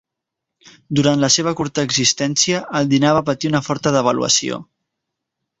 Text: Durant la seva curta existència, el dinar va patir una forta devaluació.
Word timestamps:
Durant 0.99 1.19
la 1.23 1.29
seva 1.35 1.53
curta 1.59 1.85
existència, 1.89 2.63
el 2.81 2.91
dinar 2.97 3.13
va 3.19 3.23
patir 3.31 3.53
una 3.55 3.65
forta 3.71 3.97
devaluació. 3.99 4.63